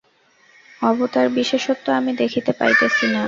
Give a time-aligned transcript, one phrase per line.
[0.81, 3.19] অবতারবিশেষত্ব আমি দেখিতে পাইতেছি না।